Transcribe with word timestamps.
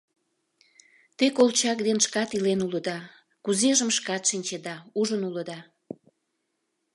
Те 1.17 1.25
Колчак 1.37 1.77
ден 1.87 1.97
шкат 2.05 2.29
илен 2.37 2.59
улыда, 2.65 2.97
кузежым 3.43 3.89
шкат 3.97 4.23
шинчеда: 4.29 4.75
ужын 4.99 5.21
улыда. 5.29 5.59